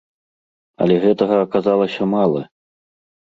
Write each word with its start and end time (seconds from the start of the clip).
Але 0.85 0.95
гэтага 1.03 1.35
аказалася 1.41 2.09
мала! 2.15 2.41